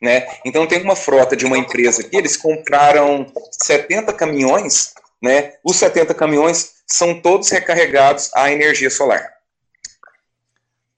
[0.00, 0.24] Né?
[0.44, 5.54] Então tem uma frota de uma empresa aqui, eles compraram 70 caminhões, né?
[5.64, 9.28] Os 70 caminhões são todos recarregados à energia solar.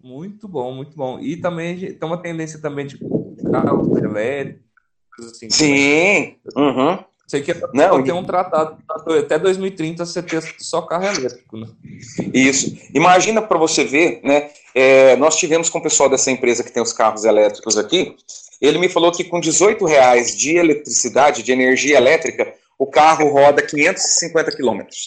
[0.03, 1.19] Muito bom, muito bom.
[1.19, 2.99] E também tem uma tendência também de
[3.51, 5.49] carros elétricos, assim.
[5.49, 6.37] Sim.
[6.55, 7.03] Uhum.
[7.31, 8.77] Sei que não, tem um tratado
[9.21, 11.69] até 2030 você ter só carro elétrico, né?
[12.35, 12.77] Isso.
[12.93, 14.51] Imagina para você ver, né?
[14.75, 18.17] É, nós tivemos com o pessoal dessa empresa que tem os carros elétricos aqui.
[18.61, 23.63] Ele me falou que com 18 reais de eletricidade, de energia elétrica, o carro roda
[23.63, 25.07] 550 quilômetros.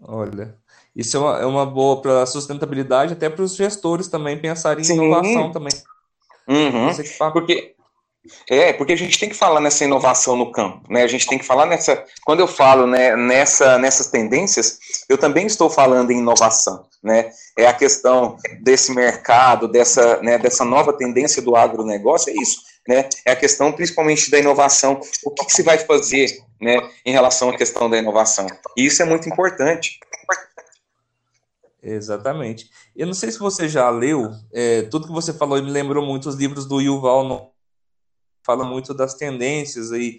[0.00, 0.56] Olha,
[0.96, 4.82] isso é uma, é uma boa para a sustentabilidade, até para os gestores também pensarem
[4.82, 5.74] em inovação também.
[6.48, 6.88] Uhum.
[7.34, 7.74] Porque
[8.48, 11.02] é, porque a gente tem que falar nessa inovação no campo, né?
[11.02, 12.04] A gente tem que falar nessa.
[12.24, 14.78] Quando eu falo né, nessa, nessas tendências,
[15.08, 17.30] eu também estou falando em inovação, né?
[17.58, 23.08] É a questão desse mercado, dessa, né, dessa nova tendência do agronegócio, é isso, né?
[23.24, 25.00] É a questão principalmente da inovação.
[25.24, 26.26] O que, que se vai fazer,
[26.60, 28.46] né, em relação à questão da inovação?
[28.76, 29.98] E isso é muito importante.
[31.82, 32.68] Exatamente.
[32.94, 36.28] Eu não sei se você já leu, é, tudo que você falou me lembrou muito
[36.28, 37.59] os livros do Yuval Noah
[38.42, 40.18] fala muito das tendências aí,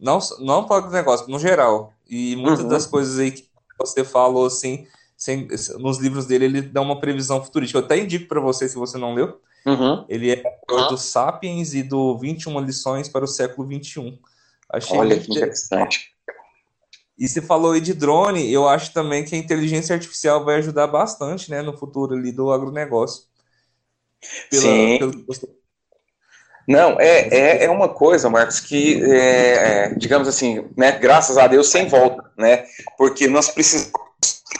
[0.00, 1.92] não, não para o negócio, no geral.
[2.08, 2.68] E muitas uhum.
[2.68, 7.42] das coisas aí que você falou, assim, sem, nos livros dele, ele dá uma previsão
[7.44, 7.78] futurística.
[7.78, 9.40] Eu até indico para você, se você não leu.
[9.66, 10.04] Uhum.
[10.08, 10.88] Ele é uhum.
[10.88, 14.18] do Sapiens e do 21 lições para o século 21.
[14.70, 16.12] Achei Olha que interessante.
[17.18, 20.86] E você falou aí de drone, eu acho também que a inteligência artificial vai ajudar
[20.86, 23.24] bastante, né, no futuro ali do agronegócio.
[24.48, 24.98] Pela, Sim.
[24.98, 25.48] Pelo que você
[26.68, 31.46] Não, é, é, é uma coisa, Marcos, que, é, é, digamos assim, né, graças a
[31.46, 32.66] Deus, sem volta, né?
[32.98, 33.90] Porque nós precisamos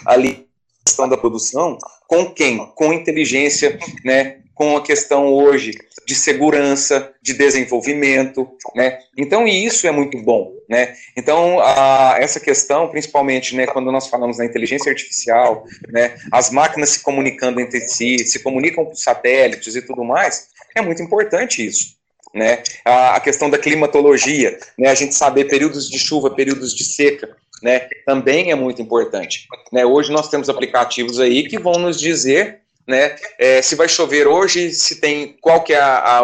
[0.07, 0.49] ali
[0.87, 2.57] questão da produção com quem?
[2.75, 4.39] Com inteligência, né?
[4.55, 5.73] Com a questão hoje
[6.07, 9.01] de segurança, de desenvolvimento, né?
[9.15, 10.95] Então isso é muito bom, né?
[11.15, 16.89] Então a, essa questão, principalmente, né, quando nós falamos da inteligência artificial, né, as máquinas
[16.89, 21.98] se comunicando entre si, se comunicam com satélites e tudo mais, é muito importante isso
[22.35, 22.63] né?
[22.85, 24.91] A, questão da climatologia, né?
[24.91, 27.89] A gente saber períodos de chuva, períodos de seca, né?
[28.07, 29.47] Também é muito importante.
[29.73, 29.85] Né?
[29.85, 33.17] Hoje nós temos aplicativos aí que vão nos dizer né?
[33.39, 36.23] É, se vai chover hoje, se tem qual que é a,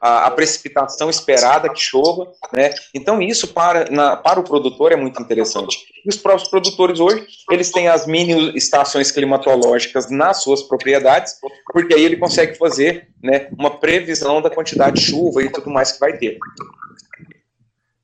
[0.00, 2.72] a, a, precipitação esperada que chova, né?
[2.94, 5.76] Então isso para, na, para o produtor é muito interessante.
[6.02, 11.34] E os próprios produtores hoje, eles têm as mini estações climatológicas nas suas propriedades,
[11.70, 15.92] porque aí ele consegue fazer, né, uma previsão da quantidade de chuva e tudo mais
[15.92, 16.38] que vai ter.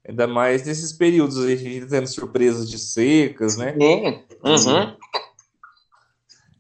[0.07, 3.73] Ainda mais nesses períodos a gente tendo surpresas de secas, né?
[3.73, 4.23] Sim.
[4.45, 4.97] Uhum.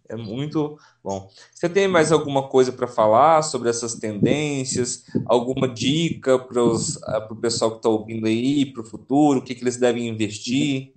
[0.08, 1.28] É muito bom.
[1.54, 5.04] Você tem mais alguma coisa para falar sobre essas tendências?
[5.26, 9.40] Alguma dica para ah, o pessoal que está ouvindo aí, para o futuro?
[9.40, 10.94] O que, que eles devem investir?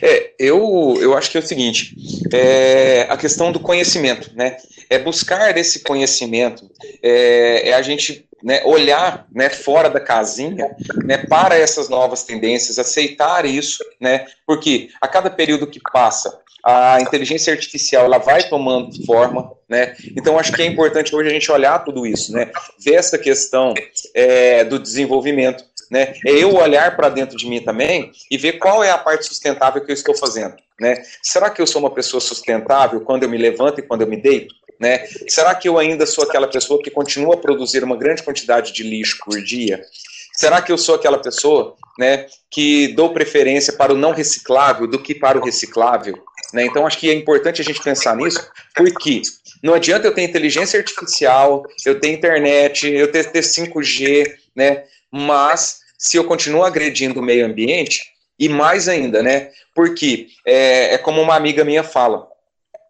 [0.00, 1.94] É, eu, eu acho que é o seguinte,
[2.32, 4.56] é a questão do conhecimento, né?
[4.88, 6.70] É buscar esse conhecimento,
[7.02, 12.78] é, é a gente né, olhar né, fora da casinha né, para essas novas tendências,
[12.78, 14.24] aceitar isso, né?
[14.46, 19.96] Porque a cada período que passa, a inteligência artificial ela vai tomando forma, né?
[20.16, 22.50] Então acho que é importante hoje a gente olhar tudo isso, né?
[22.78, 23.74] Ver essa questão
[24.14, 26.14] é, do desenvolvimento, né?
[26.26, 29.84] É eu olhar para dentro de mim também e ver qual é a parte sustentável
[29.84, 31.02] que eu estou fazendo, né?
[31.22, 34.16] Será que eu sou uma pessoa sustentável quando eu me levanto e quando eu me
[34.16, 34.54] deito?
[34.78, 35.04] Né?
[35.28, 38.82] Será que eu ainda sou aquela pessoa que continua a produzir uma grande quantidade de
[38.82, 39.84] lixo por dia?
[40.32, 44.98] Será que eu sou aquela pessoa né, que dou preferência para o não reciclável do
[44.98, 46.18] que para o reciclável?
[46.52, 46.64] Né?
[46.64, 49.22] Então, acho que é importante a gente pensar nisso, porque
[49.62, 54.84] não adianta eu ter inteligência artificial, eu ter internet, eu ter, ter 5G, né?
[55.10, 59.50] mas se eu continuo agredindo o meio ambiente, e mais ainda, né?
[59.74, 62.26] Porque é, é como uma amiga minha fala.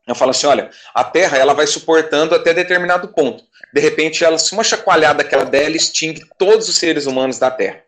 [0.06, 3.42] Ela fala assim: olha, a Terra ela vai suportando até determinado ponto.
[3.74, 7.40] De repente, ela, se uma chacoalhada que ela der, ela extingue todos os seres humanos
[7.40, 7.82] da Terra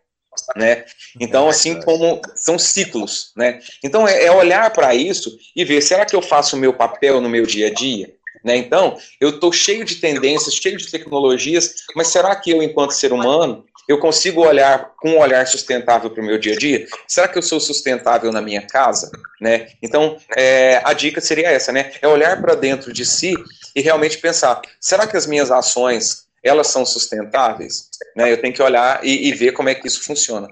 [0.55, 0.85] né?
[1.19, 3.59] Então, assim como são ciclos, né?
[3.83, 7.21] Então, é, é olhar para isso e ver, será que eu faço o meu papel
[7.21, 8.13] no meu dia a dia?
[8.43, 8.57] Né?
[8.57, 13.13] Então, eu estou cheio de tendências, cheio de tecnologias, mas será que eu, enquanto ser
[13.13, 16.85] humano, eu consigo olhar com um olhar sustentável para o meu dia a dia?
[17.07, 19.11] Será que eu sou sustentável na minha casa?
[19.39, 19.69] Né?
[19.81, 21.91] Então, é, a dica seria essa, né?
[22.01, 23.33] É olhar para dentro de si
[23.75, 27.89] e realmente pensar, será que as minhas ações, elas são sustentáveis?
[28.15, 28.31] Né?
[28.31, 30.47] Eu tenho que olhar e, e ver como é que isso funciona.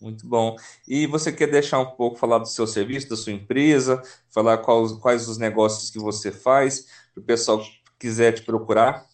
[0.00, 0.56] Muito bom.
[0.86, 4.00] E você quer deixar um pouco, falar do seu serviço, da sua empresa,
[4.30, 9.06] falar quais, quais os negócios que você faz, para o pessoal que quiser te procurar?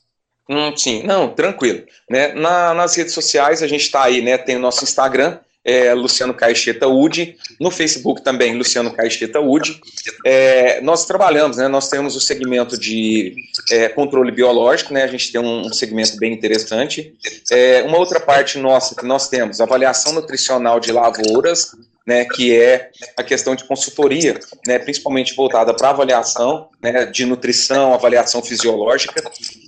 [0.48, 1.86] Hum, sim, não, tranquilo.
[2.08, 2.34] Né?
[2.34, 4.36] Na, nas redes sociais a gente está aí, né?
[4.36, 9.80] Tem o nosso Instagram, é, Luciano Caixeta Udi, no Facebook também, Luciano Caixeta Udi.
[10.24, 13.34] É, nós trabalhamos, né, nós temos o segmento de
[13.70, 17.14] é, controle biológico, né, a gente tem um, segmento bem interessante.
[17.50, 21.70] É, uma outra parte nossa que nós temos, avaliação nutricional de lavouras,
[22.06, 27.94] né, que é a questão de consultoria, né, principalmente voltada para avaliação né, de nutrição,
[27.94, 29.22] avaliação fisiológica,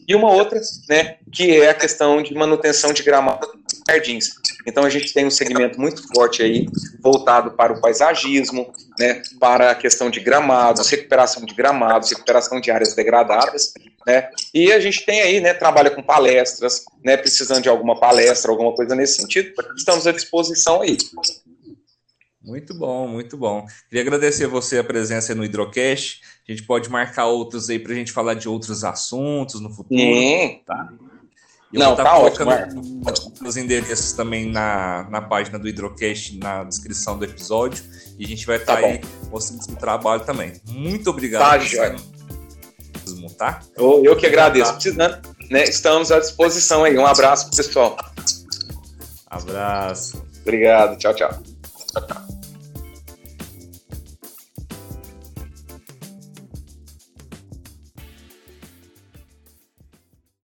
[0.07, 3.49] e uma outra, né, que é a questão de manutenção de gramado
[3.89, 4.33] jardins.
[4.67, 6.67] Então a gente tem um segmento muito forte aí
[7.01, 12.71] voltado para o paisagismo, né, para a questão de gramados, recuperação de gramados, recuperação de
[12.71, 13.73] áreas degradadas,
[14.05, 14.29] né?
[14.53, 18.75] E a gente tem aí, né, trabalha com palestras, né, precisando de alguma palestra, alguma
[18.75, 20.97] coisa nesse sentido, estamos à disposição aí.
[22.43, 23.67] Muito bom, muito bom.
[23.89, 26.21] Queria agradecer você a presença no Hidrocast.
[26.49, 29.99] A gente pode marcar outros aí para a gente falar de outros assuntos no futuro.
[29.99, 30.61] Sim.
[30.65, 30.93] Tá?
[31.73, 32.51] Eu Não, vou tá ótimo.
[33.45, 37.85] Os endereços também na, na página do Hidrocast, na descrição do episódio.
[38.19, 39.01] E a gente vai estar tá tá aí
[39.31, 40.53] mostrando o trabalho também.
[40.69, 41.43] Muito obrigado.
[41.43, 42.17] Tá, Jorge.
[43.37, 43.61] Tá?
[43.77, 44.73] Eu, eu que agradeço.
[44.73, 45.65] Precisando, né?
[45.65, 46.97] Estamos à disposição aí.
[46.97, 47.97] Um abraço, pessoal.
[49.27, 50.23] Abraço.
[50.43, 50.97] Obrigado.
[50.97, 51.31] Tchau, tchau.
[51.93, 52.36] tchau, tchau.